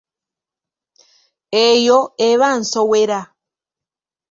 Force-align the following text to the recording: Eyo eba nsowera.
Eyo 1.67 1.99
eba 2.29 2.47
nsowera. 2.59 3.19